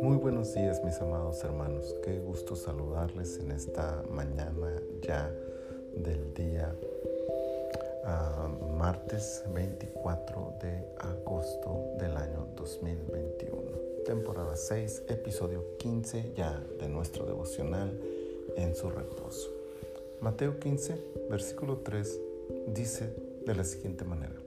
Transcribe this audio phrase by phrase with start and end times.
[0.00, 5.30] Muy buenos días mis amados hermanos, qué gusto saludarles en esta mañana ya
[5.94, 6.74] del día
[8.04, 13.60] uh, martes 24 de agosto del año 2021,
[14.06, 18.00] temporada 6, episodio 15 ya de nuestro devocional
[18.56, 19.50] en su reposo.
[20.22, 22.18] Mateo 15, versículo 3
[22.68, 23.14] dice
[23.44, 24.43] de la siguiente manera.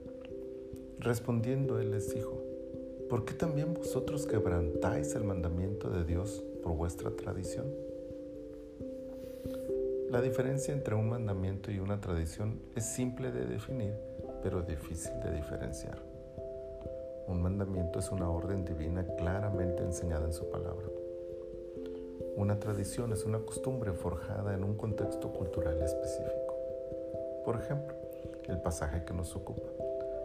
[1.00, 2.42] Respondiendo él les dijo,
[3.08, 7.66] ¿por qué también vosotros quebrantáis el mandamiento de Dios por vuestra tradición?
[10.10, 13.94] La diferencia entre un mandamiento y una tradición es simple de definir,
[14.42, 15.98] pero difícil de diferenciar.
[17.28, 20.86] Un mandamiento es una orden divina claramente enseñada en su palabra.
[22.36, 26.56] Una tradición es una costumbre forjada en un contexto cultural específico.
[27.44, 27.94] Por ejemplo,
[28.48, 29.77] el pasaje que nos ocupa.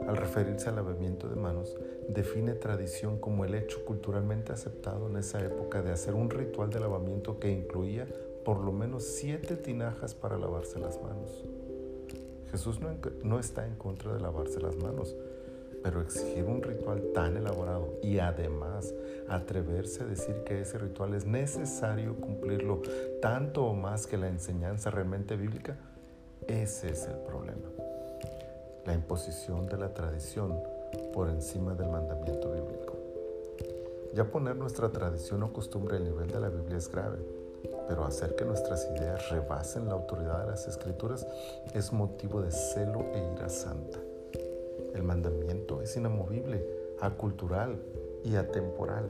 [0.07, 1.77] Al referirse al lavamiento de manos,
[2.09, 6.79] define tradición como el hecho culturalmente aceptado en esa época de hacer un ritual de
[6.79, 8.07] lavamiento que incluía
[8.43, 11.43] por lo menos siete tinajas para lavarse las manos.
[12.51, 12.79] Jesús
[13.23, 15.15] no, está en contra de lavarse las manos,
[15.81, 18.93] pero exigir un ritual tan elaborado y además
[19.27, 22.81] atreverse a decir que ese ritual es necesario cumplirlo
[23.21, 25.77] tanto o más que la enseñanza realmente bíblica,
[26.47, 27.92] ese es el problema
[28.85, 30.59] la imposición de la tradición
[31.13, 32.93] por encima del mandamiento bíblico.
[34.13, 37.17] Ya poner nuestra tradición o costumbre al nivel de la Biblia es grave,
[37.87, 41.25] pero hacer que nuestras ideas rebasen la autoridad de las escrituras
[41.73, 43.99] es motivo de celo e ira santa.
[44.93, 46.63] El mandamiento es inamovible,
[46.99, 47.81] acultural
[48.23, 49.09] y atemporal.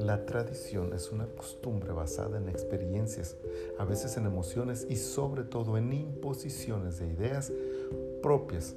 [0.00, 3.36] La tradición es una costumbre basada en experiencias,
[3.78, 7.52] a veces en emociones y sobre todo en imposiciones de ideas
[8.26, 8.74] propias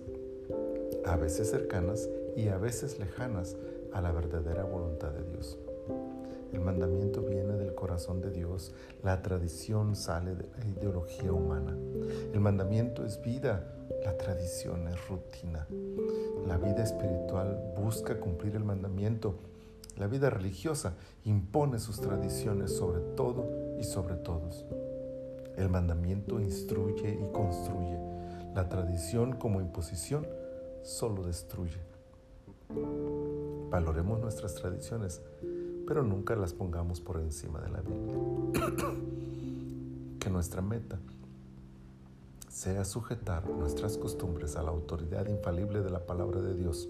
[1.05, 3.57] a veces cercanas y a veces lejanas
[3.91, 5.57] a la verdadera voluntad de Dios.
[6.53, 11.75] El mandamiento viene del corazón de Dios, la tradición sale de la ideología humana.
[12.31, 13.73] El mandamiento es vida,
[14.05, 15.65] la tradición es rutina.
[16.47, 19.33] La vida espiritual busca cumplir el mandamiento.
[19.97, 20.93] La vida religiosa
[21.25, 24.63] impone sus tradiciones sobre todo y sobre todos.
[25.57, 28.18] El mandamiento instruye y construye.
[28.55, 30.27] La tradición como imposición
[30.83, 31.79] solo destruye.
[33.69, 35.21] Valoremos nuestras tradiciones,
[35.87, 38.17] pero nunca las pongamos por encima de la Biblia.
[40.19, 40.99] que nuestra meta
[42.49, 46.89] sea sujetar nuestras costumbres a la autoridad infalible de la palabra de Dios.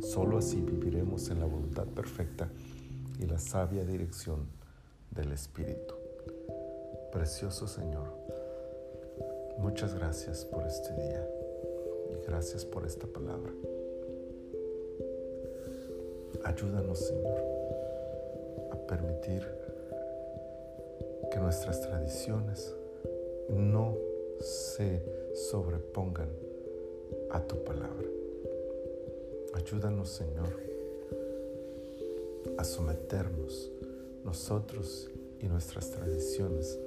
[0.00, 2.48] Solo así viviremos en la voluntad perfecta
[3.18, 4.46] y la sabia dirección
[5.10, 5.94] del Espíritu.
[7.10, 8.12] Precioso Señor,
[9.58, 11.28] muchas gracias por este día
[12.10, 13.52] y gracias por esta palabra.
[16.44, 17.42] Ayúdanos, Señor,
[18.70, 19.46] a permitir
[21.30, 22.74] que nuestras tradiciones
[23.48, 23.96] no
[24.40, 25.02] se
[25.34, 26.28] sobrepongan
[27.30, 28.08] a tu palabra.
[29.54, 30.52] Ayúdanos, Señor,
[32.58, 33.72] a someternos
[34.24, 36.78] nosotros y nuestras tradiciones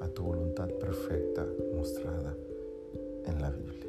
[0.00, 2.34] a tu voluntad perfecta mostrada
[3.26, 3.88] en la Biblia.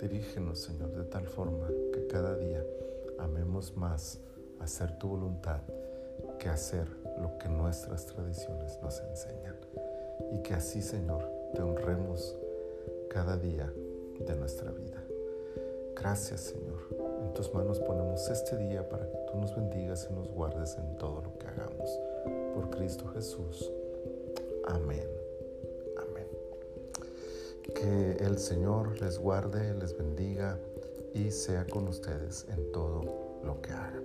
[0.00, 2.64] Dirígenos, Señor, de tal forma que cada día
[3.18, 4.20] amemos más
[4.60, 5.60] hacer tu voluntad
[6.38, 6.86] que hacer
[7.18, 9.56] lo que nuestras tradiciones nos enseñan.
[10.32, 11.24] Y que así, Señor,
[11.54, 12.36] te honremos
[13.08, 13.72] cada día
[14.18, 15.02] de nuestra vida.
[15.96, 16.78] Gracias, Señor.
[17.22, 20.96] En tus manos ponemos este día para que tú nos bendigas y nos guardes en
[20.98, 22.00] todo lo que hagamos.
[22.54, 23.70] Por Cristo Jesús.
[24.66, 25.08] Amén.
[25.96, 26.26] Amén.
[27.74, 30.58] Que el Señor les guarde, les bendiga
[31.14, 34.04] y sea con ustedes en todo lo que hagan.